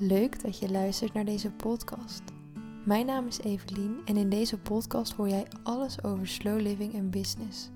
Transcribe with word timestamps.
Leuk 0.00 0.42
dat 0.42 0.58
je 0.58 0.70
luistert 0.70 1.12
naar 1.12 1.24
deze 1.24 1.50
podcast. 1.50 2.22
Mijn 2.84 3.06
naam 3.06 3.26
is 3.26 3.38
Evelien 3.38 4.00
en 4.04 4.16
in 4.16 4.28
deze 4.28 4.58
podcast 4.58 5.12
hoor 5.12 5.28
jij 5.28 5.46
alles 5.62 6.02
over 6.04 6.26
slow 6.26 6.60
living 6.60 6.94
en 6.94 7.10
business. 7.10 7.70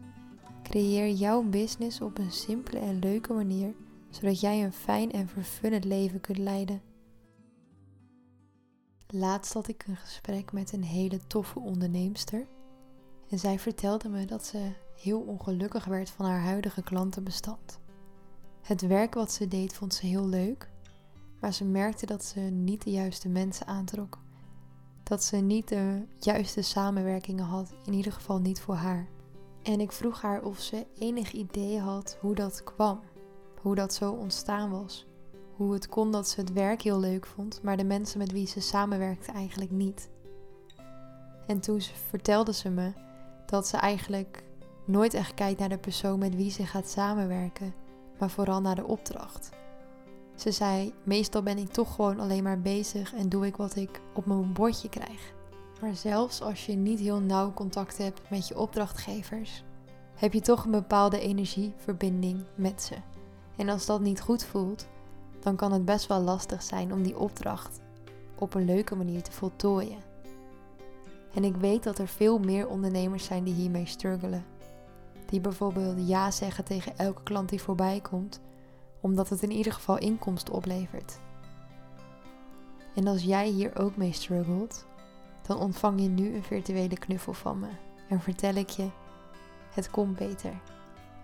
Creëer 0.62 1.11
jouw 1.11 1.43
business 1.43 2.00
op 2.00 2.19
een 2.19 2.32
simpele 2.32 2.79
en 2.79 2.98
leuke 2.98 3.32
manier, 3.32 3.74
zodat 4.11 4.40
jij 4.40 4.64
een 4.64 4.72
fijn 4.72 5.12
en 5.12 5.29
vervullend 5.29 5.85
leven 5.85 6.21
kunt 6.21 6.38
leiden. 6.38 6.82
Laatst 9.07 9.52
had 9.52 9.68
ik 9.68 9.84
een 9.86 9.96
gesprek 9.96 10.52
met 10.52 10.73
een 10.73 10.84
hele 10.84 11.27
toffe 11.27 11.59
onderneemster 11.59 12.46
en 13.29 13.39
zij 13.39 13.59
vertelde 13.59 14.09
me 14.09 14.25
dat 14.25 14.46
ze 14.46 14.73
heel 14.96 15.20
ongelukkig 15.20 15.84
werd 15.84 16.11
van 16.11 16.27
haar 16.27 16.43
huidige 16.43 16.82
klantenbestand. 16.82 17.79
Het 18.61 18.80
werk 18.80 19.14
wat 19.14 19.32
ze 19.32 19.48
deed 19.48 19.75
vond 19.75 19.95
ze 19.95 20.07
heel 20.07 20.27
leuk, 20.27 20.71
maar 21.43 21.52
ze 21.52 21.64
merkte 21.64 22.06
dat 22.06 22.24
ze 22.24 22.40
niet 22.40 22.82
de 22.85 22.90
juiste 22.90 23.29
mensen 23.29 23.67
aantrok. 23.67 24.18
Dat 25.03 25.25
ze 25.25 25.36
niet 25.36 25.68
de 25.68 26.03
juiste 26.18 26.62
samenwerkingen 26.62 27.44
had, 27.44 27.72
in 27.84 27.93
ieder 27.93 28.12
geval 28.12 28.39
niet 28.39 28.61
voor 28.61 28.75
haar. 28.75 29.08
En 29.62 29.81
ik 29.81 29.93
vroeg 29.93 30.20
haar 30.20 30.43
of 30.43 30.58
ze 30.58 30.86
enig 30.98 31.32
idee 31.32 31.79
had 31.79 32.17
hoe 32.20 32.34
dat 32.34 32.64
kwam, 32.64 33.00
hoe 33.61 33.75
dat 33.75 33.94
zo 33.94 34.12
ontstaan 34.12 34.70
was. 34.70 35.06
Hoe 35.56 35.72
het 35.72 35.89
kon 35.89 36.11
dat 36.11 36.28
ze 36.28 36.41
het 36.41 36.53
werk 36.53 36.83
heel 36.83 37.00
leuk 37.00 37.27
vond, 37.27 37.62
maar 37.62 37.77
de 37.77 37.84
mensen 37.84 38.19
met 38.19 38.33
wie 38.33 38.47
ze 38.47 38.61
samenwerkte 38.61 39.33
eigenlijk 39.33 39.70
niet. 39.70 40.09
En 41.47 41.61
toen 41.61 41.81
vertelde 41.81 42.53
ze 42.53 42.70
me 42.70 42.92
dat 43.47 43.67
ze 43.67 43.77
eigenlijk 43.77 44.42
nooit 44.84 45.14
echt 45.14 45.34
kijkt 45.34 45.59
naar 45.59 45.69
de 45.69 45.78
persoon 45.78 46.19
met 46.19 46.36
wie 46.36 46.50
ze 46.50 46.67
gaat 46.67 46.89
samenwerken, 46.89 47.75
maar 48.19 48.31
vooral 48.31 48.61
naar 48.61 48.77
de 48.77 48.86
opdracht. 48.86 49.50
Ze 50.34 50.50
zei: 50.50 50.92
Meestal 51.03 51.42
ben 51.42 51.59
ik 51.59 51.69
toch 51.69 51.95
gewoon 51.95 52.20
alleen 52.20 52.42
maar 52.42 52.61
bezig 52.61 53.14
en 53.14 53.28
doe 53.28 53.47
ik 53.47 53.56
wat 53.56 53.77
ik 53.77 54.00
op 54.14 54.27
mijn 54.27 54.53
bordje 54.53 54.89
krijg. 54.89 55.33
Maar 55.81 55.97
zelfs 55.97 56.41
als 56.41 56.67
je 56.67 56.73
niet 56.73 56.98
heel 56.98 57.20
nauw 57.20 57.53
contact 57.53 57.98
hebt 57.98 58.20
met 58.31 58.48
je 58.48 58.59
opdrachtgevers, 58.59 59.65
heb 60.15 60.33
je 60.33 60.41
toch 60.41 60.65
een 60.65 60.71
bepaalde 60.71 61.21
energieverbinding 61.21 62.45
met 62.55 62.83
ze. 62.83 62.95
En 63.56 63.69
als 63.69 63.87
dat 63.87 64.01
niet 64.01 64.21
goed 64.21 64.45
voelt, 64.45 64.87
dan 65.41 65.56
kan 65.56 65.73
het 65.73 65.84
best 65.84 66.06
wel 66.06 66.21
lastig 66.21 66.62
zijn 66.62 66.93
om 66.93 67.03
die 67.03 67.19
opdracht 67.19 67.81
op 68.39 68.55
een 68.55 68.65
leuke 68.65 68.97
manier 68.97 69.23
te 69.23 69.33
voltooien. 69.33 69.99
En 71.34 71.45
ik 71.45 71.56
weet 71.56 71.83
dat 71.83 71.99
er 71.99 72.09
veel 72.09 72.39
meer 72.39 72.69
ondernemers 72.69 73.25
zijn 73.25 73.45
die 73.45 73.55
hiermee 73.55 73.87
struggelen. 73.87 74.45
Die 75.27 75.41
bijvoorbeeld 75.41 76.09
ja 76.09 76.31
zeggen 76.31 76.65
tegen 76.65 76.99
elke 76.99 77.23
klant 77.23 77.49
die 77.49 77.62
voorbij 77.62 78.01
komt, 78.01 78.41
omdat 79.03 79.28
het 79.28 79.42
in 79.42 79.50
ieder 79.50 79.72
geval 79.72 79.98
inkomsten 79.98 80.55
oplevert. 80.55 81.19
En 82.95 83.06
als 83.06 83.22
jij 83.22 83.48
hier 83.48 83.78
ook 83.78 83.97
mee 83.97 84.12
struggelt, 84.12 84.86
dan 85.47 85.59
ontvang 85.59 86.00
je 86.00 86.09
nu 86.09 86.34
een 86.34 86.42
virtuele 86.42 86.98
knuffel 86.98 87.33
van 87.33 87.59
me 87.59 87.69
en 88.09 88.20
vertel 88.20 88.55
ik 88.55 88.69
je: 88.69 88.89
het 89.70 89.91
komt 89.91 90.17
beter. 90.17 90.61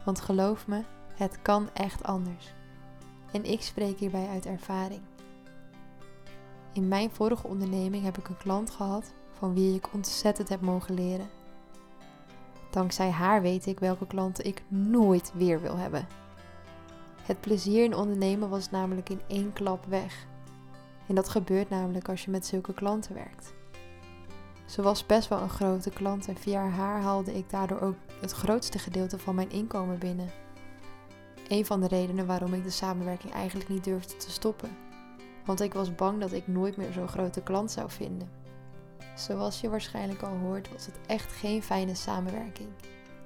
Want 0.04 0.20
geloof 0.20 0.66
me, 0.66 0.82
het 1.14 1.42
kan 1.42 1.68
echt 1.72 2.02
anders. 2.02 2.52
En 3.32 3.44
ik 3.44 3.62
spreek 3.62 3.98
hierbij 3.98 4.28
uit 4.28 4.46
ervaring. 4.46 5.00
In 6.72 6.88
mijn 6.88 7.10
vorige 7.10 7.46
onderneming 7.46 8.04
heb 8.04 8.18
ik 8.18 8.28
een 8.28 8.36
klant 8.36 8.70
gehad 8.70 9.12
van 9.32 9.54
wie 9.54 9.74
ik 9.74 9.92
ontzettend 9.92 10.48
heb 10.48 10.60
mogen 10.60 10.94
leren. 10.94 11.28
Dankzij 12.70 13.10
haar 13.10 13.42
weet 13.42 13.66
ik 13.66 13.78
welke 13.78 14.06
klanten 14.06 14.44
ik 14.44 14.62
nooit 14.68 15.32
weer 15.34 15.60
wil 15.60 15.76
hebben. 15.76 16.06
Het 17.28 17.40
plezier 17.40 17.84
in 17.84 17.94
ondernemen 17.94 18.48
was 18.48 18.70
namelijk 18.70 19.08
in 19.08 19.20
één 19.26 19.52
klap 19.52 19.84
weg. 19.84 20.26
En 21.06 21.14
dat 21.14 21.28
gebeurt 21.28 21.68
namelijk 21.68 22.08
als 22.08 22.24
je 22.24 22.30
met 22.30 22.46
zulke 22.46 22.74
klanten 22.74 23.14
werkt. 23.14 23.52
Ze 24.66 24.82
was 24.82 25.06
best 25.06 25.28
wel 25.28 25.40
een 25.40 25.48
grote 25.48 25.90
klant 25.90 26.28
en 26.28 26.36
via 26.36 26.68
haar 26.68 27.00
haalde 27.00 27.34
ik 27.34 27.50
daardoor 27.50 27.80
ook 27.80 27.94
het 28.20 28.32
grootste 28.32 28.78
gedeelte 28.78 29.18
van 29.18 29.34
mijn 29.34 29.50
inkomen 29.50 29.98
binnen. 29.98 30.30
Een 31.48 31.66
van 31.66 31.80
de 31.80 31.88
redenen 31.88 32.26
waarom 32.26 32.54
ik 32.54 32.62
de 32.62 32.70
samenwerking 32.70 33.32
eigenlijk 33.32 33.68
niet 33.68 33.84
durfde 33.84 34.16
te 34.16 34.30
stoppen. 34.30 34.76
Want 35.44 35.60
ik 35.60 35.74
was 35.74 35.94
bang 35.94 36.20
dat 36.20 36.32
ik 36.32 36.46
nooit 36.46 36.76
meer 36.76 36.92
zo'n 36.92 37.08
grote 37.08 37.42
klant 37.42 37.70
zou 37.70 37.90
vinden. 37.90 38.30
Zoals 39.16 39.60
je 39.60 39.68
waarschijnlijk 39.68 40.22
al 40.22 40.36
hoort, 40.36 40.72
was 40.72 40.86
het 40.86 40.98
echt 41.06 41.32
geen 41.32 41.62
fijne 41.62 41.94
samenwerking. 41.94 42.68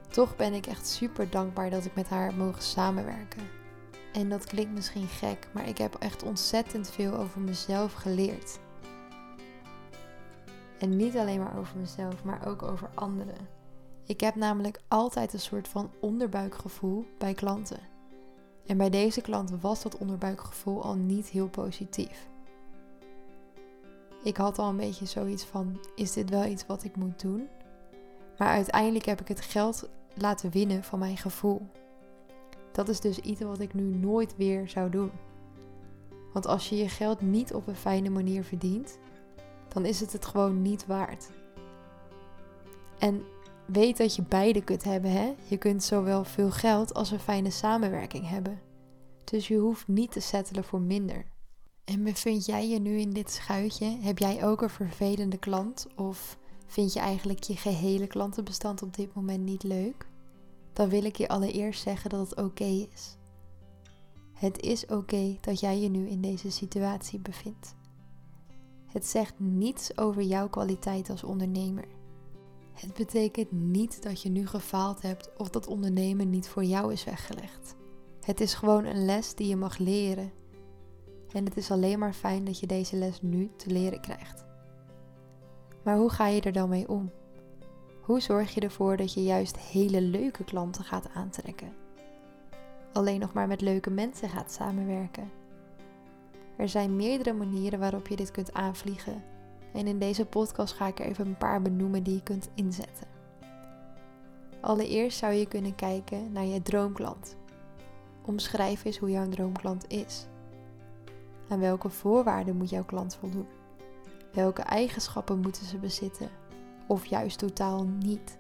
Toch 0.09 0.37
ben 0.37 0.55
ik 0.55 0.67
echt 0.67 0.87
super 0.87 1.31
dankbaar 1.31 1.71
dat 1.71 1.85
ik 1.85 1.95
met 1.95 2.09
haar 2.09 2.25
heb 2.25 2.37
mogen 2.37 2.63
samenwerken. 2.63 3.62
En 4.13 4.29
dat 4.29 4.45
klinkt 4.45 4.73
misschien 4.73 5.07
gek, 5.07 5.49
maar 5.53 5.69
ik 5.69 5.79
heb 5.79 5.95
echt 5.95 6.23
ontzettend 6.23 6.91
veel 6.91 7.15
over 7.15 7.41
mezelf 7.41 7.93
geleerd. 7.93 8.59
En 10.79 10.97
niet 10.97 11.17
alleen 11.17 11.41
maar 11.41 11.59
over 11.59 11.79
mezelf, 11.79 12.25
maar 12.25 12.47
ook 12.47 12.63
over 12.63 12.91
anderen. 12.95 13.49
Ik 14.07 14.21
heb 14.21 14.35
namelijk 14.35 14.81
altijd 14.89 15.33
een 15.33 15.41
soort 15.41 15.69
van 15.69 15.91
onderbuikgevoel 16.01 17.07
bij 17.19 17.35
klanten. 17.35 17.79
En 18.67 18.77
bij 18.77 18.91
deze 18.91 19.21
klant 19.21 19.51
was 19.61 19.83
dat 19.83 19.99
onderbuikgevoel 19.99 20.83
al 20.83 20.95
niet 20.95 21.29
heel 21.29 21.49
positief. 21.49 22.29
Ik 24.23 24.37
had 24.37 24.59
al 24.59 24.69
een 24.69 24.77
beetje 24.77 25.07
zoiets 25.07 25.45
van: 25.45 25.81
is 25.95 26.13
dit 26.13 26.31
wel 26.31 26.45
iets 26.45 26.67
wat 26.67 26.85
ik 26.85 26.97
moet 26.97 27.21
doen? 27.21 27.49
Maar 28.39 28.49
uiteindelijk 28.49 29.05
heb 29.05 29.21
ik 29.21 29.29
het 29.29 29.41
geld 29.41 29.89
laten 30.15 30.51
winnen 30.51 30.85
van 30.85 30.99
mijn 30.99 31.17
gevoel. 31.17 31.67
Dat 32.73 32.89
is 32.89 33.01
dus 33.01 33.19
iets 33.19 33.41
wat 33.41 33.61
ik 33.61 33.75
nu 33.75 33.83
nooit 33.83 34.37
weer 34.37 34.69
zou 34.69 34.91
doen. 34.91 35.11
Want 36.33 36.47
als 36.47 36.69
je 36.69 36.77
je 36.77 36.89
geld 36.89 37.21
niet 37.21 37.55
op 37.55 37.67
een 37.67 37.77
fijne 37.77 38.11
manier 38.11 38.45
verdient, 38.45 38.99
dan 39.69 39.85
is 39.85 40.01
het 40.01 40.13
het 40.13 40.27
gewoon 40.27 40.63
niet 40.63 40.87
waard. 40.87 41.31
En 42.99 43.23
weet 43.67 43.97
dat 43.97 44.17
je 44.17 44.23
beide 44.23 44.65
kunt 44.65 44.85
hebben, 44.85 45.11
hè? 45.11 45.35
Je 45.49 45.57
kunt 45.57 45.83
zowel 45.83 46.25
veel 46.25 46.51
geld 46.51 46.95
als 46.95 47.11
een 47.11 47.19
fijne 47.19 47.51
samenwerking 47.51 48.29
hebben. 48.29 48.61
Dus 49.25 49.49
je 49.49 49.57
hoeft 49.57 49.89
niet 49.89 50.13
te 50.13 50.21
settelen 50.21 50.65
voor 50.65 50.81
minder. 50.81 51.25
En 51.85 52.03
bevind 52.03 52.47
jij 52.47 52.69
je 52.69 52.79
nu 52.79 52.99
in 52.99 53.11
dit 53.11 53.31
schuitje? 53.31 53.97
Heb 54.01 54.19
jij 54.19 54.45
ook 54.45 54.63
een 54.63 54.71
vervelende 54.71 55.37
klant? 55.37 55.87
Of 55.97 56.39
vind 56.67 56.93
je 56.93 57.01
eigenlijk 57.01 57.43
je 57.43 57.57
gehele 57.57 58.07
klantenbestand 58.07 58.83
op 58.83 58.95
dit 58.97 59.15
moment 59.15 59.45
niet 59.45 59.63
leuk? 59.63 60.07
Dan 60.73 60.89
wil 60.89 61.05
ik 61.05 61.17
je 61.17 61.29
allereerst 61.29 61.83
zeggen 61.83 62.11
dat 62.11 62.31
het 62.31 62.39
oké 62.39 62.65
is. 62.65 63.17
Het 64.33 64.61
is 64.61 64.87
oké 64.87 65.39
dat 65.41 65.61
jij 65.61 65.81
je 65.81 65.89
nu 65.89 66.09
in 66.09 66.21
deze 66.21 66.51
situatie 66.51 67.19
bevindt. 67.19 67.75
Het 68.87 69.07
zegt 69.07 69.35
niets 69.39 69.99
over 69.99 70.23
jouw 70.23 70.49
kwaliteit 70.49 71.11
als 71.11 71.25
ondernemer. 71.25 71.85
Het 72.73 72.95
betekent 72.95 73.53
niet 73.53 74.03
dat 74.03 74.23
je 74.23 74.29
nu 74.29 74.47
gefaald 74.47 75.03
hebt 75.03 75.31
of 75.37 75.51
dat 75.51 75.67
ondernemen 75.67 76.31
niet 76.31 76.49
voor 76.49 76.65
jou 76.65 76.93
is 76.93 77.05
weggelegd. 77.05 77.77
Het 78.21 78.41
is 78.41 78.55
gewoon 78.55 78.85
een 78.85 79.05
les 79.05 79.35
die 79.35 79.49
je 79.49 79.57
mag 79.57 79.79
leren 79.79 80.33
en 81.33 81.45
het 81.45 81.57
is 81.57 81.71
alleen 81.71 81.99
maar 81.99 82.13
fijn 82.13 82.45
dat 82.45 82.59
je 82.59 82.67
deze 82.67 82.97
les 82.97 83.23
nu 83.23 83.51
te 83.57 83.71
leren 83.71 84.01
krijgt. 84.01 84.45
Maar 85.85 85.97
hoe 85.97 86.11
ga 86.11 86.27
je 86.27 86.41
er 86.41 86.53
dan 86.53 86.69
mee 86.69 86.89
om? 86.89 87.11
Hoe 88.03 88.21
zorg 88.21 88.55
je 88.55 88.61
ervoor 88.61 88.97
dat 88.97 89.13
je 89.13 89.23
juist 89.23 89.59
hele 89.59 90.01
leuke 90.01 90.45
klanten 90.45 90.85
gaat 90.85 91.09
aantrekken? 91.15 91.73
Alleen 92.93 93.21
nog 93.21 93.33
maar 93.33 93.47
met 93.47 93.61
leuke 93.61 93.91
mensen 93.91 94.29
gaat 94.29 94.53
samenwerken. 94.53 95.31
Er 96.57 96.69
zijn 96.69 96.97
meerdere 96.97 97.33
manieren 97.33 97.79
waarop 97.79 98.09
je 98.09 98.17
dit 98.17 98.31
kunt 98.31 98.53
aanvliegen. 98.53 99.23
En 99.73 99.87
in 99.87 99.99
deze 99.99 100.27
podcast 100.27 100.75
ga 100.75 100.87
ik 100.87 100.99
er 101.01 101.07
even 101.07 101.27
een 101.27 101.37
paar 101.37 101.63
benoemen 101.63 102.03
die 102.03 102.15
je 102.15 102.23
kunt 102.23 102.51
inzetten. 102.55 103.07
Allereerst 104.61 105.19
zou 105.19 105.33
je 105.33 105.47
kunnen 105.47 105.75
kijken 105.75 106.33
naar 106.33 106.47
je 106.47 106.63
droomklant. 106.63 107.37
Omschrijf 108.25 108.85
eens 108.85 108.99
hoe 108.99 109.11
jouw 109.11 109.29
droomklant 109.29 109.85
is. 109.89 110.27
Aan 111.49 111.61
welke 111.61 111.89
voorwaarden 111.89 112.57
moet 112.57 112.71
jouw 112.71 112.85
klant 112.85 113.15
voldoen? 113.15 113.47
Welke 114.33 114.63
eigenschappen 114.63 115.41
moeten 115.41 115.67
ze 115.67 115.79
bezitten? 115.79 116.42
Of 116.87 117.07
juist 117.07 117.39
totaal 117.39 117.85
niet? 117.85 118.39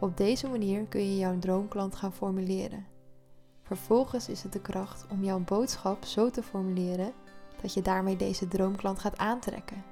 Op 0.00 0.16
deze 0.16 0.48
manier 0.48 0.84
kun 0.84 1.00
je 1.00 1.16
jouw 1.16 1.38
droomklant 1.38 1.96
gaan 1.96 2.12
formuleren. 2.12 2.86
Vervolgens 3.62 4.28
is 4.28 4.42
het 4.42 4.52
de 4.52 4.60
kracht 4.60 5.06
om 5.10 5.24
jouw 5.24 5.40
boodschap 5.40 6.04
zo 6.04 6.30
te 6.30 6.42
formuleren 6.42 7.12
dat 7.62 7.74
je 7.74 7.82
daarmee 7.82 8.16
deze 8.16 8.48
droomklant 8.48 8.98
gaat 8.98 9.18
aantrekken. 9.18 9.84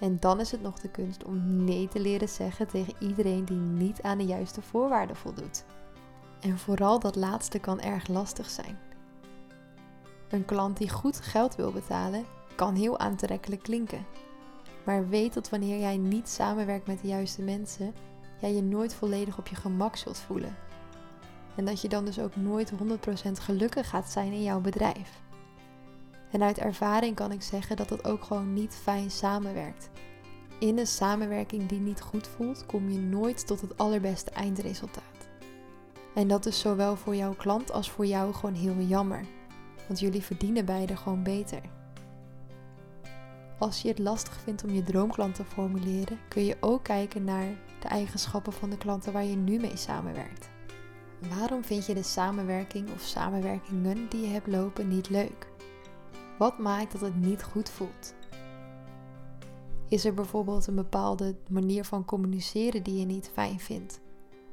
En 0.00 0.16
dan 0.20 0.40
is 0.40 0.50
het 0.50 0.62
nog 0.62 0.78
de 0.78 0.90
kunst 0.90 1.24
om 1.24 1.64
nee 1.64 1.88
te 1.88 2.00
leren 2.00 2.28
zeggen 2.28 2.68
tegen 2.68 2.94
iedereen 2.98 3.44
die 3.44 3.56
niet 3.56 4.02
aan 4.02 4.18
de 4.18 4.24
juiste 4.24 4.62
voorwaarden 4.62 5.16
voldoet. 5.16 5.64
En 6.40 6.58
vooral 6.58 6.98
dat 6.98 7.16
laatste 7.16 7.58
kan 7.58 7.80
erg 7.80 8.08
lastig 8.08 8.50
zijn. 8.50 8.78
Een 10.28 10.44
klant 10.44 10.76
die 10.76 10.90
goed 10.90 11.20
geld 11.20 11.56
wil 11.56 11.72
betalen, 11.72 12.24
kan 12.56 12.74
heel 12.74 12.98
aantrekkelijk 12.98 13.62
klinken. 13.62 14.06
Maar 14.84 15.08
weet 15.08 15.34
dat 15.34 15.48
wanneer 15.48 15.78
jij 15.80 15.96
niet 15.96 16.28
samenwerkt 16.28 16.86
met 16.86 17.00
de 17.00 17.08
juiste 17.08 17.42
mensen, 17.42 17.94
jij 18.40 18.54
je 18.54 18.62
nooit 18.62 18.94
volledig 18.94 19.38
op 19.38 19.46
je 19.46 19.56
gemak 19.56 19.96
zult 19.96 20.18
voelen. 20.18 20.56
En 21.56 21.64
dat 21.64 21.80
je 21.80 21.88
dan 21.88 22.04
dus 22.04 22.18
ook 22.18 22.36
nooit 22.36 22.72
100% 22.72 22.76
gelukkig 23.32 23.88
gaat 23.88 24.10
zijn 24.10 24.32
in 24.32 24.42
jouw 24.42 24.60
bedrijf. 24.60 25.20
En 26.30 26.42
uit 26.42 26.58
ervaring 26.58 27.14
kan 27.14 27.32
ik 27.32 27.42
zeggen 27.42 27.76
dat 27.76 27.88
dat 27.88 28.04
ook 28.04 28.24
gewoon 28.24 28.52
niet 28.52 28.74
fijn 28.74 29.10
samenwerkt. 29.10 29.90
In 30.58 30.78
een 30.78 30.86
samenwerking 30.86 31.66
die 31.66 31.80
niet 31.80 32.00
goed 32.00 32.28
voelt, 32.28 32.66
kom 32.66 32.90
je 32.90 32.98
nooit 32.98 33.46
tot 33.46 33.60
het 33.60 33.78
allerbeste 33.78 34.30
eindresultaat. 34.30 35.28
En 36.14 36.28
dat 36.28 36.46
is 36.46 36.60
zowel 36.60 36.96
voor 36.96 37.16
jouw 37.16 37.34
klant 37.34 37.72
als 37.72 37.90
voor 37.90 38.06
jou 38.06 38.34
gewoon 38.34 38.54
heel 38.54 38.80
jammer. 38.80 39.24
Want 39.86 40.00
jullie 40.00 40.22
verdienen 40.22 40.64
beide 40.64 40.96
gewoon 40.96 41.22
beter. 41.22 41.60
Als 43.62 43.82
je 43.82 43.88
het 43.88 43.98
lastig 43.98 44.40
vindt 44.40 44.64
om 44.64 44.70
je 44.70 44.82
droomklant 44.82 45.34
te 45.34 45.44
formuleren, 45.44 46.18
kun 46.28 46.44
je 46.44 46.56
ook 46.60 46.84
kijken 46.84 47.24
naar 47.24 47.46
de 47.80 47.88
eigenschappen 47.88 48.52
van 48.52 48.70
de 48.70 48.76
klanten 48.76 49.12
waar 49.12 49.24
je 49.24 49.36
nu 49.36 49.58
mee 49.58 49.76
samenwerkt. 49.76 50.48
Waarom 51.36 51.64
vind 51.64 51.86
je 51.86 51.94
de 51.94 52.02
samenwerking 52.02 52.92
of 52.92 53.00
samenwerkingen 53.00 54.08
die 54.08 54.20
je 54.20 54.26
hebt 54.26 54.46
lopen 54.46 54.88
niet 54.88 55.10
leuk? 55.10 55.48
Wat 56.38 56.58
maakt 56.58 56.92
dat 56.92 57.00
het 57.00 57.16
niet 57.16 57.42
goed 57.42 57.70
voelt? 57.70 58.14
Is 59.88 60.04
er 60.04 60.14
bijvoorbeeld 60.14 60.66
een 60.66 60.74
bepaalde 60.74 61.36
manier 61.48 61.84
van 61.84 62.04
communiceren 62.04 62.82
die 62.82 62.98
je 62.98 63.06
niet 63.06 63.30
fijn 63.32 63.60
vindt? 63.60 64.00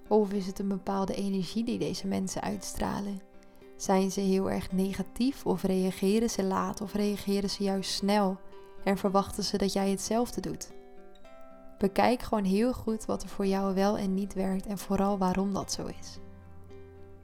Of 0.08 0.32
is 0.32 0.46
het 0.46 0.60
een 0.60 0.68
bepaalde 0.68 1.16
energie 1.16 1.64
die 1.64 1.80
deze 1.80 2.08
mensen 2.08 2.42
uitstralen? 2.42 3.22
Zijn 3.78 4.12
ze 4.12 4.22
heel 4.22 4.52
erg 4.52 4.72
negatief 4.72 5.46
of 5.46 5.64
reageren 5.64 6.30
ze 6.30 6.44
laat 6.44 6.82
of 6.82 6.94
reageren 6.94 7.50
ze 7.50 7.64
juist 7.64 7.92
snel 7.92 8.40
en 8.84 8.98
verwachten 8.98 9.44
ze 9.44 9.58
dat 9.58 9.74
jij 9.74 9.90
hetzelfde 9.90 10.42
doet? 10.42 10.72
Bekijk 11.78 12.22
gewoon 12.22 12.44
heel 12.44 12.74
goed 12.74 13.06
wat 13.06 13.24
er 13.24 13.30
voor 13.30 13.46
jou 13.46 13.76
wel 13.76 13.98
en 13.98 14.14
niet 14.14 14.34
werkt 14.34 14.66
en 14.66 14.78
vooral 14.78 15.18
waarom 15.18 15.54
dat 15.54 15.72
zo 15.72 15.86
is. 16.00 16.18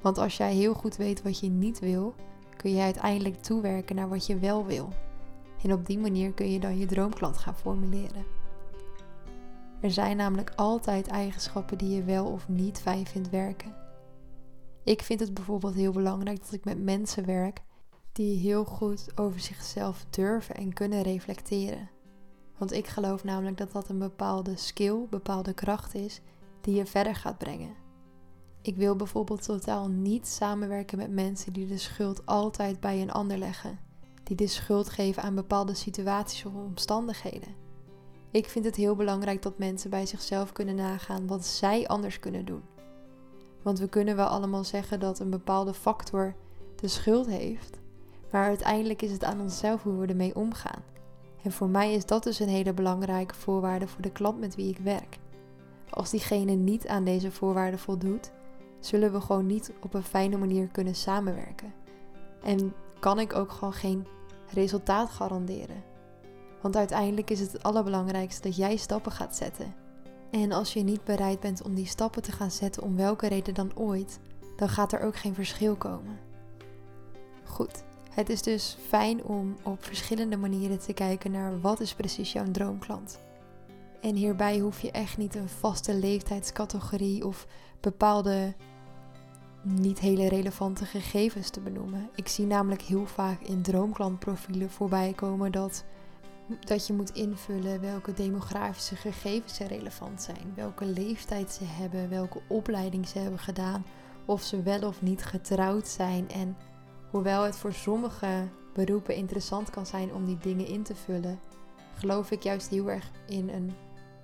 Want 0.01 0.17
als 0.17 0.37
jij 0.37 0.53
heel 0.53 0.73
goed 0.73 0.95
weet 0.95 1.21
wat 1.21 1.39
je 1.39 1.49
niet 1.49 1.79
wil, 1.79 2.15
kun 2.57 2.71
je 2.71 2.81
uiteindelijk 2.81 3.41
toewerken 3.41 3.95
naar 3.95 4.09
wat 4.09 4.25
je 4.25 4.39
wel 4.39 4.65
wil. 4.65 4.89
En 5.63 5.73
op 5.73 5.85
die 5.85 5.99
manier 5.99 6.33
kun 6.33 6.51
je 6.51 6.59
dan 6.59 6.77
je 6.77 6.85
droomklant 6.85 7.37
gaan 7.37 7.55
formuleren. 7.55 8.25
Er 9.81 9.91
zijn 9.91 10.17
namelijk 10.17 10.51
altijd 10.55 11.07
eigenschappen 11.07 11.77
die 11.77 11.95
je 11.95 12.03
wel 12.03 12.25
of 12.25 12.47
niet 12.47 12.79
fijn 12.79 13.05
vindt 13.05 13.29
werken. 13.29 13.75
Ik 14.83 15.01
vind 15.01 15.19
het 15.19 15.33
bijvoorbeeld 15.33 15.73
heel 15.73 15.91
belangrijk 15.91 16.39
dat 16.41 16.53
ik 16.53 16.65
met 16.65 16.83
mensen 16.83 17.25
werk 17.25 17.61
die 18.15 18.37
heel 18.37 18.65
goed 18.65 19.07
over 19.15 19.39
zichzelf 19.39 20.05
durven 20.09 20.55
en 20.55 20.73
kunnen 20.73 21.01
reflecteren. 21.01 21.89
Want 22.57 22.71
ik 22.71 22.87
geloof 22.87 23.23
namelijk 23.23 23.57
dat 23.57 23.71
dat 23.71 23.89
een 23.89 23.99
bepaalde 23.99 24.55
skill, 24.55 25.07
bepaalde 25.09 25.53
kracht 25.53 25.95
is 25.95 26.21
die 26.61 26.75
je 26.75 26.85
verder 26.85 27.15
gaat 27.15 27.37
brengen. 27.37 27.75
Ik 28.61 28.75
wil 28.75 28.95
bijvoorbeeld 28.95 29.43
totaal 29.43 29.87
niet 29.87 30.27
samenwerken 30.27 30.97
met 30.97 31.11
mensen 31.11 31.53
die 31.53 31.67
de 31.67 31.77
schuld 31.77 32.25
altijd 32.25 32.79
bij 32.79 33.01
een 33.01 33.11
ander 33.11 33.37
leggen, 33.37 33.79
die 34.23 34.35
de 34.35 34.47
schuld 34.47 34.89
geven 34.89 35.23
aan 35.23 35.35
bepaalde 35.35 35.73
situaties 35.73 36.45
of 36.45 36.53
omstandigheden. 36.53 37.55
Ik 38.31 38.49
vind 38.49 38.65
het 38.65 38.75
heel 38.75 38.95
belangrijk 38.95 39.41
dat 39.41 39.57
mensen 39.57 39.89
bij 39.89 40.05
zichzelf 40.05 40.51
kunnen 40.51 40.75
nagaan 40.75 41.27
wat 41.27 41.45
zij 41.45 41.87
anders 41.87 42.19
kunnen 42.19 42.45
doen. 42.45 42.63
Want 43.61 43.79
we 43.79 43.87
kunnen 43.87 44.15
wel 44.15 44.27
allemaal 44.27 44.63
zeggen 44.63 44.99
dat 44.99 45.19
een 45.19 45.29
bepaalde 45.29 45.73
factor 45.73 46.35
de 46.75 46.87
schuld 46.87 47.27
heeft, 47.27 47.83
maar 48.35 48.47
uiteindelijk 48.47 49.01
is 49.01 49.11
het 49.11 49.23
aan 49.23 49.41
onszelf 49.41 49.83
hoe 49.83 49.97
we 49.97 50.07
ermee 50.07 50.35
omgaan. 50.35 50.83
En 51.43 51.51
voor 51.51 51.69
mij 51.69 51.93
is 51.93 52.05
dat 52.05 52.23
dus 52.23 52.39
een 52.39 52.49
hele 52.49 52.73
belangrijke 52.73 53.35
voorwaarde 53.35 53.87
voor 53.87 54.01
de 54.01 54.11
klant 54.11 54.39
met 54.39 54.55
wie 54.55 54.69
ik 54.69 54.77
werk. 54.77 55.17
Als 55.89 56.09
diegene 56.09 56.51
niet 56.51 56.87
aan 56.87 57.03
deze 57.03 57.31
voorwaarden 57.31 57.79
voldoet, 57.79 58.31
zullen 58.79 59.11
we 59.13 59.21
gewoon 59.21 59.45
niet 59.45 59.71
op 59.81 59.93
een 59.93 60.03
fijne 60.03 60.37
manier 60.37 60.67
kunnen 60.67 60.95
samenwerken. 60.95 61.73
En 62.43 62.73
kan 62.99 63.19
ik 63.19 63.35
ook 63.35 63.51
gewoon 63.51 63.73
geen 63.73 64.07
resultaat 64.53 65.09
garanderen. 65.09 65.83
Want 66.61 66.75
uiteindelijk 66.75 67.29
is 67.29 67.39
het 67.39 67.51
het 67.51 67.63
allerbelangrijkste 67.63 68.41
dat 68.41 68.55
jij 68.55 68.75
stappen 68.75 69.11
gaat 69.11 69.35
zetten. 69.35 69.75
En 70.31 70.51
als 70.51 70.73
je 70.73 70.83
niet 70.83 71.03
bereid 71.03 71.39
bent 71.39 71.63
om 71.63 71.75
die 71.75 71.87
stappen 71.87 72.21
te 72.21 72.31
gaan 72.31 72.51
zetten, 72.51 72.83
om 72.83 72.95
welke 72.95 73.27
reden 73.27 73.53
dan 73.53 73.77
ooit, 73.77 74.19
dan 74.55 74.69
gaat 74.69 74.93
er 74.93 75.01
ook 75.01 75.15
geen 75.15 75.33
verschil 75.33 75.75
komen. 75.75 76.19
Goed, 77.43 77.83
het 78.15 78.29
is 78.29 78.41
dus 78.41 78.77
fijn 78.87 79.23
om 79.23 79.55
op 79.63 79.83
verschillende 79.83 80.37
manieren 80.37 80.79
te 80.79 80.93
kijken 80.93 81.31
naar 81.31 81.61
wat 81.61 81.79
is 81.79 81.93
precies 81.93 82.31
jouw 82.31 82.51
droomklant. 82.51 83.19
En 84.01 84.15
hierbij 84.15 84.59
hoef 84.59 84.81
je 84.81 84.91
echt 84.91 85.17
niet 85.17 85.35
een 85.35 85.49
vaste 85.49 85.95
leeftijdscategorie 85.95 87.25
of 87.25 87.47
bepaalde 87.79 88.53
niet 89.61 89.99
hele 89.99 90.29
relevante 90.29 90.85
gegevens 90.85 91.49
te 91.49 91.59
benoemen. 91.59 92.09
Ik 92.15 92.27
zie 92.27 92.45
namelijk 92.45 92.81
heel 92.81 93.05
vaak 93.05 93.41
in 93.41 93.61
droomklantprofielen 93.61 94.69
voorbij 94.69 95.13
komen 95.15 95.51
dat, 95.51 95.83
dat 96.59 96.87
je 96.87 96.93
moet 96.93 97.09
invullen 97.09 97.81
welke 97.81 98.13
demografische 98.13 98.95
gegevens 98.95 99.59
er 99.59 99.67
relevant 99.67 100.21
zijn, 100.21 100.53
welke 100.55 100.85
leeftijd 100.85 101.51
ze 101.51 101.63
hebben, 101.63 102.09
welke 102.09 102.41
opleiding 102.47 103.07
ze 103.07 103.19
hebben 103.19 103.39
gedaan, 103.39 103.85
of 104.25 104.41
ze 104.41 104.61
wel 104.61 104.81
of 104.81 105.01
niet 105.01 105.25
getrouwd 105.25 105.87
zijn. 105.87 106.29
En 106.29 106.57
hoewel 107.15 107.43
het 107.43 107.55
voor 107.55 107.73
sommige 107.73 108.47
beroepen 108.73 109.15
interessant 109.15 109.69
kan 109.69 109.85
zijn 109.85 110.13
om 110.13 110.25
die 110.25 110.37
dingen 110.37 110.67
in 110.67 110.83
te 110.83 110.95
vullen, 110.95 111.39
geloof 111.93 112.31
ik 112.31 112.43
juist 112.43 112.69
heel 112.69 112.89
erg 112.91 113.11
in 113.27 113.49
een 113.49 113.73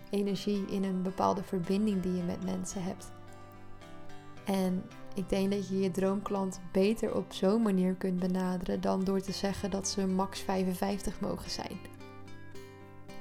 energie, 0.09 0.65
in 0.65 0.83
een 0.83 1.01
bepaalde 1.01 1.43
verbinding 1.43 2.01
die 2.01 2.15
je 2.15 2.23
met 2.23 2.43
mensen 2.43 2.83
hebt. 2.83 3.11
En 4.45 4.83
ik 5.13 5.29
denk 5.29 5.51
dat 5.51 5.67
je 5.67 5.79
je 5.79 5.91
droomklant 5.91 6.59
beter 6.71 7.15
op 7.15 7.33
zo'n 7.33 7.61
manier 7.61 7.93
kunt 7.93 8.19
benaderen 8.19 8.81
dan 8.81 9.03
door 9.03 9.21
te 9.21 9.31
zeggen 9.31 9.71
dat 9.71 9.87
ze 9.87 10.07
max 10.07 10.39
55 10.39 11.19
mogen 11.19 11.49
zijn. 11.49 11.79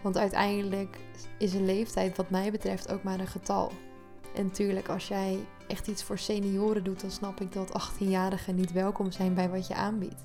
Want 0.03 0.17
uiteindelijk 0.17 0.99
is 1.39 1.55
een 1.55 1.65
leeftijd 1.65 2.17
wat 2.17 2.31
mij 2.31 2.51
betreft 2.51 2.93
ook 2.93 3.03
maar 3.03 3.21
een 3.21 3.27
getal. 3.27 3.73
En 4.35 4.45
natuurlijk, 4.45 4.89
als 4.89 5.09
jij 5.09 5.39
echt 5.69 5.89
iets 5.89 6.03
voor 6.03 6.19
senioren 6.19 6.85
doet, 6.85 7.01
dan 7.01 7.11
snap 7.11 7.41
ik 7.41 7.53
dat 7.53 7.91
18-jarigen 7.91 8.55
niet 8.55 8.73
welkom 8.73 9.11
zijn 9.11 9.35
bij 9.35 9.51
wat 9.51 9.67
je 9.67 9.75
aanbiedt. 9.75 10.21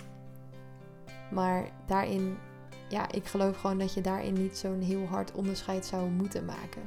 Maar 1.32 1.70
daarin, 1.86 2.38
ja, 2.90 3.12
ik 3.12 3.26
geloof 3.26 3.58
gewoon 3.58 3.78
dat 3.78 3.94
je 3.94 4.02
daarin 4.02 4.34
niet 4.34 4.58
zo'n 4.58 4.82
heel 4.82 5.06
hard 5.06 5.32
onderscheid 5.32 5.86
zou 5.86 6.10
moeten 6.10 6.46
maken. 6.46 6.82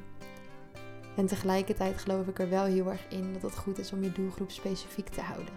En 1.17 1.27
tegelijkertijd 1.27 1.99
geloof 1.99 2.27
ik 2.27 2.39
er 2.39 2.49
wel 2.49 2.65
heel 2.65 2.91
erg 2.91 3.09
in 3.09 3.33
dat 3.33 3.43
het 3.43 3.57
goed 3.57 3.79
is 3.79 3.93
om 3.93 4.03
je 4.03 4.13
doelgroep 4.13 4.51
specifiek 4.51 5.09
te 5.09 5.21
houden. 5.21 5.55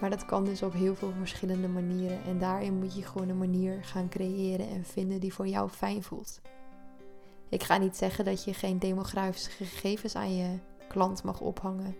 Maar 0.00 0.10
dat 0.10 0.24
kan 0.24 0.44
dus 0.44 0.62
op 0.62 0.72
heel 0.72 0.94
veel 0.94 1.12
verschillende 1.18 1.68
manieren 1.68 2.22
en 2.26 2.38
daarin 2.38 2.78
moet 2.78 2.94
je 2.94 3.02
gewoon 3.02 3.28
een 3.28 3.38
manier 3.38 3.84
gaan 3.84 4.08
creëren 4.08 4.68
en 4.68 4.84
vinden 4.84 5.20
die 5.20 5.34
voor 5.34 5.46
jou 5.46 5.68
fijn 5.68 6.02
voelt. 6.02 6.40
Ik 7.48 7.62
ga 7.62 7.76
niet 7.76 7.96
zeggen 7.96 8.24
dat 8.24 8.44
je 8.44 8.54
geen 8.54 8.78
demografische 8.78 9.50
gegevens 9.50 10.14
aan 10.14 10.36
je 10.36 10.58
klant 10.88 11.22
mag 11.22 11.40
ophangen. 11.40 11.96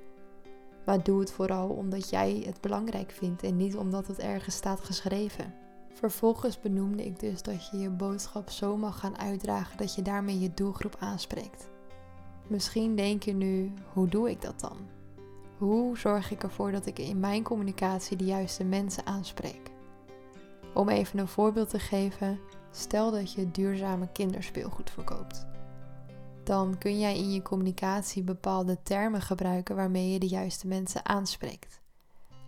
Maar 0.87 1.03
doe 1.03 1.21
het 1.21 1.33
vooral 1.33 1.69
omdat 1.69 2.11
jij 2.11 2.43
het 2.47 2.61
belangrijk 2.61 3.11
vindt 3.11 3.43
en 3.43 3.57
niet 3.57 3.77
omdat 3.77 4.07
het 4.07 4.19
ergens 4.19 4.57
staat 4.57 4.81
geschreven. 4.81 5.55
Vervolgens 5.93 6.61
benoemde 6.61 7.05
ik 7.05 7.21
dus 7.21 7.43
dat 7.43 7.69
je 7.71 7.79
je 7.79 7.91
boodschap 7.91 8.51
zo 8.51 8.77
mag 8.77 8.99
gaan 8.99 9.19
uitdragen 9.19 9.77
dat 9.77 9.95
je 9.95 10.03
daarmee 10.03 10.41
je 10.41 10.55
doelgroep 10.55 10.97
aanspreekt. 10.99 11.69
Misschien 12.47 12.97
denk 12.97 13.23
je 13.23 13.35
nu, 13.35 13.73
hoe 13.93 14.09
doe 14.09 14.31
ik 14.31 14.43
dat 14.43 14.61
dan? 14.61 14.77
Hoe 15.59 15.99
zorg 15.99 16.31
ik 16.31 16.43
ervoor 16.43 16.73
dat 16.73 16.87
ik 16.87 16.99
in 16.99 17.21
mijn 17.21 17.43
communicatie 17.43 18.17
de 18.17 18.25
juiste 18.25 18.65
mensen 18.65 19.07
aanspreek? 19.07 19.71
Om 20.75 20.89
even 20.89 21.19
een 21.19 21.29
voorbeeld 21.29 21.69
te 21.71 21.79
geven, 21.79 22.39
stel 22.71 23.11
dat 23.11 23.33
je 23.33 23.51
duurzame 23.51 24.09
kinderspeelgoed 24.13 24.91
verkoopt. 24.91 25.47
Dan 26.45 26.79
kun 26.79 26.99
jij 26.99 27.17
in 27.17 27.33
je 27.33 27.43
communicatie 27.43 28.23
bepaalde 28.23 28.83
termen 28.83 29.23
gebruiken 29.23 29.77
waarmee 29.77 30.13
je 30.13 30.19
de 30.19 30.29
juiste 30.29 30.67
mensen 30.67 31.07
aanspreekt. 31.07 31.81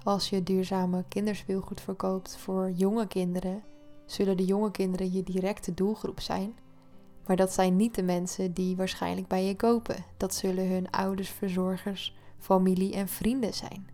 Als 0.02 0.30
je 0.30 0.42
duurzame 0.42 1.04
kinderspeelgoed 1.08 1.80
verkoopt 1.80 2.36
voor 2.36 2.70
jonge 2.70 3.06
kinderen, 3.06 3.62
zullen 4.06 4.36
de 4.36 4.44
jonge 4.44 4.70
kinderen 4.70 5.12
je 5.12 5.22
directe 5.22 5.74
doelgroep 5.74 6.20
zijn. 6.20 6.54
Maar 7.26 7.36
dat 7.36 7.52
zijn 7.52 7.76
niet 7.76 7.94
de 7.94 8.02
mensen 8.02 8.52
die 8.52 8.76
waarschijnlijk 8.76 9.28
bij 9.28 9.44
je 9.44 9.56
kopen. 9.56 10.04
Dat 10.16 10.34
zullen 10.34 10.68
hun 10.68 10.90
ouders, 10.90 11.28
verzorgers, 11.28 12.16
familie 12.38 12.94
en 12.94 13.08
vrienden 13.08 13.54
zijn. 13.54 13.88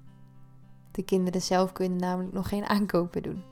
De 0.90 1.02
kinderen 1.02 1.42
zelf 1.42 1.72
kunnen 1.72 1.98
namelijk 1.98 2.32
nog 2.32 2.48
geen 2.48 2.64
aankopen 2.64 3.22
doen. 3.22 3.42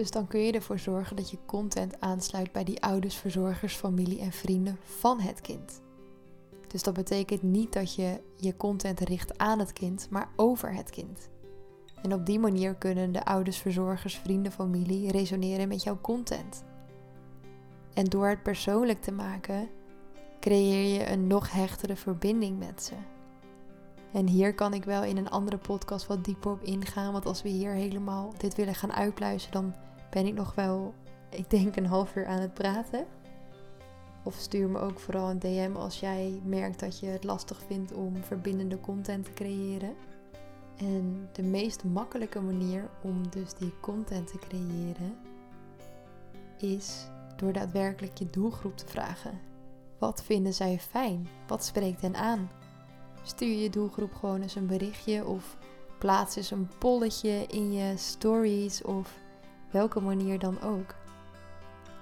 Dus 0.00 0.10
dan 0.10 0.26
kun 0.26 0.40
je 0.40 0.52
ervoor 0.52 0.78
zorgen 0.78 1.16
dat 1.16 1.30
je 1.30 1.38
content 1.46 2.00
aansluit 2.00 2.52
bij 2.52 2.64
die 2.64 2.82
ouders, 2.82 3.16
verzorgers, 3.16 3.74
familie 3.74 4.20
en 4.20 4.32
vrienden 4.32 4.78
van 4.82 5.20
het 5.20 5.40
kind. 5.40 5.80
Dus 6.66 6.82
dat 6.82 6.94
betekent 6.94 7.42
niet 7.42 7.72
dat 7.72 7.94
je 7.94 8.20
je 8.36 8.56
content 8.56 9.00
richt 9.00 9.38
aan 9.38 9.58
het 9.58 9.72
kind, 9.72 10.06
maar 10.10 10.28
over 10.36 10.74
het 10.74 10.90
kind. 10.90 11.28
En 12.02 12.14
op 12.14 12.26
die 12.26 12.38
manier 12.38 12.74
kunnen 12.74 13.12
de 13.12 13.24
ouders, 13.24 13.58
verzorgers, 13.58 14.16
vrienden, 14.16 14.52
familie 14.52 15.10
resoneren 15.10 15.68
met 15.68 15.82
jouw 15.82 15.98
content. 16.00 16.64
En 17.94 18.04
door 18.04 18.28
het 18.28 18.42
persoonlijk 18.42 19.02
te 19.02 19.12
maken, 19.12 19.68
creëer 20.40 20.98
je 20.98 21.10
een 21.10 21.26
nog 21.26 21.52
hechtere 21.52 21.96
verbinding 21.96 22.58
met 22.58 22.82
ze. 22.82 22.94
En 24.12 24.26
hier 24.26 24.54
kan 24.54 24.74
ik 24.74 24.84
wel 24.84 25.02
in 25.02 25.16
een 25.16 25.30
andere 25.30 25.58
podcast 25.58 26.06
wat 26.06 26.24
dieper 26.24 26.50
op 26.50 26.62
ingaan. 26.62 27.12
Want 27.12 27.26
als 27.26 27.42
we 27.42 27.48
hier 27.48 27.72
helemaal 27.72 28.32
dit 28.36 28.54
willen 28.54 28.74
gaan 28.74 28.92
uitpluizen, 28.92 29.52
dan 29.52 29.74
ben 30.10 30.26
ik 30.26 30.34
nog 30.34 30.54
wel, 30.54 30.94
ik 31.28 31.50
denk, 31.50 31.76
een 31.76 31.86
half 31.86 32.16
uur 32.16 32.26
aan 32.26 32.40
het 32.40 32.54
praten. 32.54 33.06
Of 34.22 34.34
stuur 34.34 34.68
me 34.68 34.78
ook 34.78 35.00
vooral 35.00 35.30
een 35.30 35.38
DM 35.38 35.72
als 35.76 36.00
jij 36.00 36.40
merkt 36.44 36.80
dat 36.80 36.98
je 36.98 37.06
het 37.06 37.24
lastig 37.24 37.62
vindt 37.66 37.92
om 37.92 38.24
verbindende 38.24 38.80
content 38.80 39.24
te 39.24 39.32
creëren. 39.32 39.94
En 40.76 41.28
de 41.32 41.42
meest 41.42 41.84
makkelijke 41.84 42.40
manier 42.40 42.88
om 43.02 43.30
dus 43.30 43.54
die 43.54 43.72
content 43.80 44.26
te 44.26 44.38
creëren 44.38 45.16
is 46.58 47.06
door 47.36 47.52
daadwerkelijk 47.52 48.18
je 48.18 48.30
doelgroep 48.30 48.76
te 48.76 48.86
vragen. 48.86 49.40
Wat 49.98 50.22
vinden 50.22 50.54
zij 50.54 50.78
fijn? 50.78 51.28
Wat 51.46 51.64
spreekt 51.64 52.00
hen 52.00 52.14
aan? 52.14 52.50
Stuur 53.22 53.58
je 53.58 53.70
doelgroep 53.70 54.14
gewoon 54.14 54.42
eens 54.42 54.54
een 54.54 54.66
berichtje 54.66 55.26
of 55.26 55.56
plaats 55.98 56.36
eens 56.36 56.50
een 56.50 56.68
polletje 56.78 57.46
in 57.46 57.72
je 57.72 57.96
stories 57.96 58.82
of 58.82 59.18
welke 59.70 60.00
manier 60.00 60.38
dan 60.38 60.60
ook. 60.60 60.94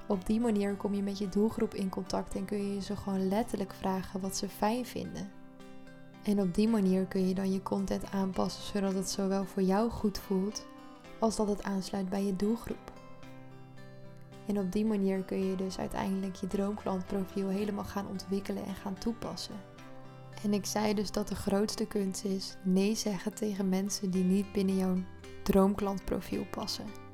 Op 0.06 0.26
die 0.26 0.40
manier 0.40 0.74
kom 0.74 0.94
je 0.94 1.02
met 1.02 1.18
je 1.18 1.28
doelgroep 1.28 1.74
in 1.74 1.88
contact 1.88 2.34
en 2.34 2.44
kun 2.44 2.74
je 2.74 2.82
ze 2.82 2.96
gewoon 2.96 3.28
letterlijk 3.28 3.74
vragen 3.74 4.20
wat 4.20 4.36
ze 4.36 4.48
fijn 4.48 4.86
vinden. 4.86 5.30
En 6.22 6.40
op 6.40 6.54
die 6.54 6.68
manier 6.68 7.04
kun 7.04 7.28
je 7.28 7.34
dan 7.34 7.52
je 7.52 7.62
content 7.62 8.10
aanpassen 8.10 8.62
zodat 8.62 8.94
het 8.94 9.10
zowel 9.10 9.44
voor 9.44 9.62
jou 9.62 9.90
goed 9.90 10.18
voelt 10.18 10.66
als 11.18 11.36
dat 11.36 11.48
het 11.48 11.62
aansluit 11.62 12.08
bij 12.08 12.24
je 12.24 12.36
doelgroep. 12.36 12.92
En 14.46 14.58
op 14.58 14.72
die 14.72 14.84
manier 14.84 15.22
kun 15.22 15.46
je 15.50 15.56
dus 15.56 15.78
uiteindelijk 15.78 16.34
je 16.34 16.46
droomklantprofiel 16.46 17.48
helemaal 17.48 17.84
gaan 17.84 18.08
ontwikkelen 18.08 18.64
en 18.64 18.74
gaan 18.74 18.98
toepassen. 18.98 19.54
En 20.42 20.52
ik 20.52 20.66
zei 20.66 20.94
dus 20.94 21.10
dat 21.10 21.28
de 21.28 21.34
grootste 21.34 21.86
kunst 21.86 22.24
is 22.24 22.56
nee 22.62 22.94
zeggen 22.94 23.34
tegen 23.34 23.68
mensen 23.68 24.10
die 24.10 24.24
niet 24.24 24.52
binnen 24.52 24.76
jouw 24.76 24.96
droomklantprofiel 25.42 26.44
passen. 26.50 27.07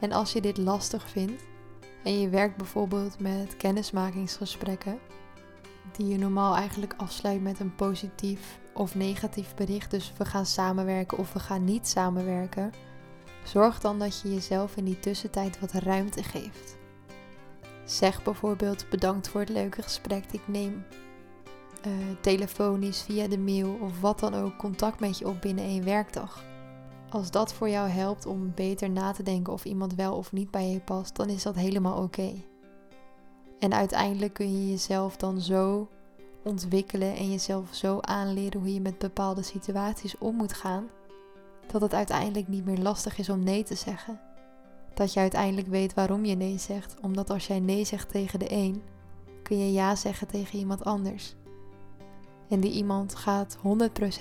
En 0.00 0.12
als 0.12 0.32
je 0.32 0.40
dit 0.40 0.58
lastig 0.58 1.10
vindt 1.10 1.42
en 2.02 2.20
je 2.20 2.28
werkt 2.28 2.56
bijvoorbeeld 2.56 3.20
met 3.20 3.56
kennismakingsgesprekken, 3.56 4.98
die 5.96 6.06
je 6.06 6.18
normaal 6.18 6.56
eigenlijk 6.56 6.94
afsluit 6.96 7.42
met 7.42 7.60
een 7.60 7.74
positief 7.74 8.58
of 8.72 8.94
negatief 8.94 9.54
bericht, 9.54 9.90
dus 9.90 10.12
we 10.18 10.24
gaan 10.24 10.46
samenwerken 10.46 11.18
of 11.18 11.32
we 11.32 11.38
gaan 11.38 11.64
niet 11.64 11.88
samenwerken, 11.88 12.72
zorg 13.44 13.80
dan 13.80 13.98
dat 13.98 14.20
je 14.20 14.34
jezelf 14.34 14.76
in 14.76 14.84
die 14.84 15.00
tussentijd 15.00 15.60
wat 15.60 15.72
ruimte 15.72 16.22
geeft. 16.22 16.76
Zeg 17.84 18.22
bijvoorbeeld 18.22 18.88
bedankt 18.90 19.28
voor 19.28 19.40
het 19.40 19.48
leuke 19.48 19.82
gesprek. 19.82 20.24
Ik 20.30 20.48
neem 20.48 20.84
uh, 21.86 21.92
telefonisch, 22.20 23.02
via 23.02 23.28
de 23.28 23.38
mail 23.38 23.78
of 23.80 24.00
wat 24.00 24.20
dan 24.20 24.34
ook 24.34 24.56
contact 24.56 25.00
met 25.00 25.18
je 25.18 25.28
op 25.28 25.40
binnen 25.40 25.64
één 25.64 25.84
werkdag. 25.84 26.44
Als 27.10 27.30
dat 27.30 27.52
voor 27.52 27.68
jou 27.68 27.88
helpt 27.88 28.26
om 28.26 28.52
beter 28.54 28.90
na 28.90 29.12
te 29.12 29.22
denken 29.22 29.52
of 29.52 29.64
iemand 29.64 29.94
wel 29.94 30.16
of 30.16 30.32
niet 30.32 30.50
bij 30.50 30.70
je 30.70 30.80
past, 30.80 31.16
dan 31.16 31.28
is 31.28 31.42
dat 31.42 31.54
helemaal 31.54 32.02
oké. 32.02 32.32
En 33.58 33.74
uiteindelijk 33.74 34.32
kun 34.32 34.52
je 34.52 34.70
jezelf 34.70 35.16
dan 35.16 35.40
zo 35.40 35.88
ontwikkelen 36.44 37.16
en 37.16 37.30
jezelf 37.30 37.74
zo 37.74 37.98
aanleren 38.00 38.60
hoe 38.60 38.74
je 38.74 38.80
met 38.80 38.98
bepaalde 38.98 39.42
situaties 39.42 40.18
om 40.18 40.36
moet 40.36 40.52
gaan, 40.52 40.86
dat 41.72 41.80
het 41.80 41.94
uiteindelijk 41.94 42.48
niet 42.48 42.64
meer 42.64 42.78
lastig 42.78 43.18
is 43.18 43.28
om 43.28 43.44
nee 43.44 43.62
te 43.62 43.74
zeggen. 43.74 44.20
Dat 44.94 45.12
je 45.12 45.20
uiteindelijk 45.20 45.68
weet 45.68 45.94
waarom 45.94 46.24
je 46.24 46.34
nee 46.34 46.58
zegt, 46.58 46.96
omdat 47.02 47.30
als 47.30 47.46
jij 47.46 47.60
nee 47.60 47.84
zegt 47.84 48.08
tegen 48.10 48.38
de 48.38 48.52
een, 48.52 48.82
kun 49.42 49.58
je 49.58 49.72
ja 49.72 49.94
zeggen 49.94 50.26
tegen 50.26 50.58
iemand 50.58 50.84
anders. 50.84 51.34
En 52.48 52.60
die 52.60 52.72
iemand 52.72 53.14
gaat 53.14 53.58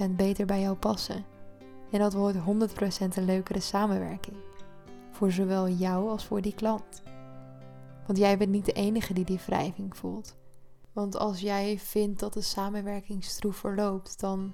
100% 0.05 0.09
beter 0.15 0.45
bij 0.45 0.61
jou 0.61 0.75
passen. 0.75 1.25
En 1.95 2.01
dat 2.01 2.13
wordt 2.13 2.37
100% 2.37 2.41
een 3.15 3.25
leukere 3.25 3.59
samenwerking. 3.59 4.35
Voor 5.11 5.31
zowel 5.31 5.69
jou 5.69 6.09
als 6.09 6.25
voor 6.25 6.41
die 6.41 6.53
klant. 6.53 7.03
Want 8.05 8.17
jij 8.17 8.37
bent 8.37 8.51
niet 8.51 8.65
de 8.65 8.71
enige 8.71 9.13
die 9.13 9.25
die 9.25 9.39
wrijving 9.45 9.97
voelt. 9.97 10.35
Want 10.93 11.17
als 11.17 11.39
jij 11.39 11.79
vindt 11.79 12.19
dat 12.19 12.33
de 12.33 12.41
samenwerking 12.41 13.23
stroef 13.23 13.55
verloopt, 13.55 14.19
dan 14.19 14.53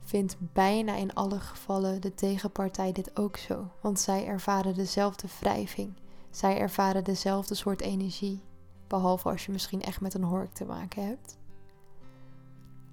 vindt 0.00 0.36
bijna 0.52 0.96
in 0.96 1.14
alle 1.14 1.40
gevallen 1.40 2.00
de 2.00 2.14
tegenpartij 2.14 2.92
dit 2.92 3.16
ook 3.18 3.36
zo. 3.36 3.70
Want 3.80 4.00
zij 4.00 4.26
ervaren 4.26 4.74
dezelfde 4.74 5.28
wrijving. 5.40 5.92
Zij 6.30 6.58
ervaren 6.58 7.04
dezelfde 7.04 7.54
soort 7.54 7.80
energie. 7.80 8.42
Behalve 8.86 9.28
als 9.28 9.46
je 9.46 9.52
misschien 9.52 9.82
echt 9.82 10.00
met 10.00 10.14
een 10.14 10.24
hork 10.24 10.52
te 10.52 10.64
maken 10.64 11.06
hebt. 11.06 11.38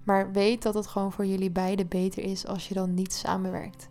Maar 0.07 0.31
weet 0.31 0.61
dat 0.61 0.73
het 0.73 0.87
gewoon 0.87 1.11
voor 1.11 1.25
jullie 1.25 1.51
beiden 1.51 1.87
beter 1.87 2.23
is 2.23 2.45
als 2.45 2.67
je 2.67 2.73
dan 2.73 2.93
niet 2.93 3.13
samenwerkt. 3.13 3.89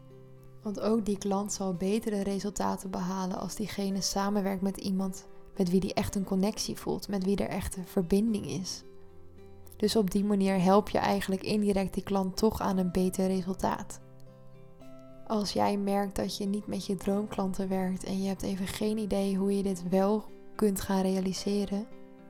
Want 0.62 0.80
ook 0.80 1.04
die 1.04 1.18
klant 1.18 1.52
zal 1.52 1.74
betere 1.74 2.22
resultaten 2.22 2.90
behalen 2.90 3.38
als 3.38 3.54
diegene 3.54 4.00
samenwerkt 4.00 4.62
met 4.62 4.76
iemand 4.76 5.26
met 5.56 5.70
wie 5.70 5.80
die 5.80 5.94
echt 5.94 6.14
een 6.14 6.24
connectie 6.24 6.76
voelt, 6.76 7.08
met 7.08 7.24
wie 7.24 7.36
er 7.36 7.48
echt 7.48 7.76
een 7.76 7.86
verbinding 7.86 8.46
is. 8.46 8.82
Dus 9.76 9.96
op 9.96 10.10
die 10.10 10.24
manier 10.24 10.62
help 10.62 10.88
je 10.88 10.98
eigenlijk 10.98 11.42
indirect 11.42 11.94
die 11.94 12.02
klant 12.02 12.36
toch 12.36 12.60
aan 12.60 12.78
een 12.78 12.92
beter 12.92 13.26
resultaat. 13.26 14.00
Als 15.26 15.52
jij 15.52 15.76
merkt 15.76 16.16
dat 16.16 16.36
je 16.36 16.46
niet 16.46 16.66
met 16.66 16.86
je 16.86 16.94
droomklanten 16.94 17.68
werkt 17.68 18.04
en 18.04 18.22
je 18.22 18.28
hebt 18.28 18.42
even 18.42 18.66
geen 18.66 18.98
idee 18.98 19.36
hoe 19.36 19.56
je 19.56 19.62
dit 19.62 19.88
wel 19.88 20.24
kunt 20.54 20.80
gaan 20.80 21.02
realiseren, 21.02 21.86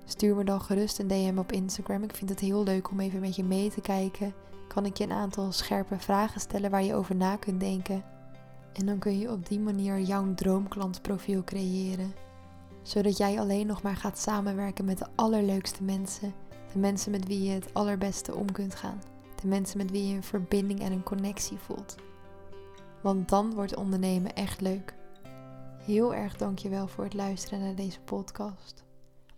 Stuur 0.09 0.37
me 0.37 0.45
dan 0.45 0.61
gerust 0.61 0.99
een 0.99 1.07
DM 1.07 1.39
op 1.39 1.53
Instagram. 1.53 2.03
Ik 2.03 2.15
vind 2.15 2.31
het 2.31 2.41
heel 2.41 2.63
leuk 2.63 2.91
om 2.91 3.01
even 3.01 3.21
met 3.21 3.37
je 3.37 3.45
mee 3.45 3.71
te 3.71 3.81
kijken. 3.81 4.35
Kan 4.69 4.87
ik 4.87 4.97
je 4.97 5.05
een 5.05 5.13
aantal 5.13 5.53
scherpe 5.53 5.99
vragen 5.99 6.41
stellen 6.41 6.71
waar 6.71 6.83
je 6.83 6.95
over 6.95 7.17
na 7.17 7.37
kunt 7.37 7.61
denken. 7.61 8.05
En 8.73 8.87
dan 8.87 8.99
kun 8.99 9.19
je 9.19 9.31
op 9.31 9.49
die 9.49 9.61
manier 9.61 10.01
jouw 10.01 10.35
droomklantprofiel 10.35 11.45
creëren. 11.45 12.15
Zodat 12.83 13.17
jij 13.17 13.41
alleen 13.41 13.67
nog 13.67 13.83
maar 13.83 13.97
gaat 13.97 14.19
samenwerken 14.19 14.85
met 14.85 14.99
de 14.99 15.07
allerleukste 15.15 15.83
mensen. 15.83 16.35
De 16.73 16.79
mensen 16.79 17.11
met 17.11 17.27
wie 17.27 17.43
je 17.43 17.51
het 17.51 17.75
allerbeste 17.75 18.35
om 18.35 18.53
kunt 18.53 18.75
gaan. 18.75 19.03
De 19.41 19.49
mensen 19.49 19.79
met 19.79 19.91
wie 19.91 20.09
je 20.09 20.15
een 20.15 20.23
verbinding 20.23 20.81
en 20.81 20.93
een 20.93 21.03
connectie 21.03 21.59
voelt. 21.59 21.95
Want 23.01 23.29
dan 23.29 23.55
wordt 23.55 23.77
ondernemen 23.77 24.35
echt 24.35 24.61
leuk. 24.61 24.95
Heel 25.79 26.15
erg 26.15 26.37
dankjewel 26.37 26.89
voor 26.89 27.05
het 27.05 27.15
luisteren 27.15 27.61
naar 27.61 27.75
deze 27.75 28.01
podcast. 28.01 28.86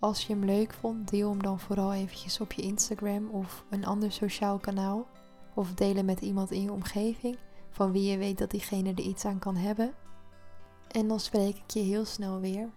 Als 0.00 0.26
je 0.26 0.32
hem 0.32 0.44
leuk 0.44 0.72
vond, 0.72 1.10
deel 1.10 1.30
hem 1.30 1.42
dan 1.42 1.60
vooral 1.60 1.92
eventjes 1.92 2.40
op 2.40 2.52
je 2.52 2.62
Instagram 2.62 3.28
of 3.30 3.64
een 3.70 3.84
ander 3.84 4.12
sociaal 4.12 4.58
kanaal. 4.58 5.06
Of 5.54 5.74
delen 5.74 6.04
met 6.04 6.20
iemand 6.20 6.50
in 6.50 6.62
je 6.62 6.72
omgeving 6.72 7.38
van 7.70 7.92
wie 7.92 8.10
je 8.10 8.18
weet 8.18 8.38
dat 8.38 8.50
diegene 8.50 8.90
er 8.90 9.00
iets 9.00 9.24
aan 9.24 9.38
kan 9.38 9.56
hebben. 9.56 9.94
En 10.88 11.08
dan 11.08 11.20
spreek 11.20 11.56
ik 11.56 11.70
je 11.70 11.80
heel 11.80 12.04
snel 12.04 12.40
weer. 12.40 12.70